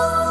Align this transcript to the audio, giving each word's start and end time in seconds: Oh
Oh 0.00 0.27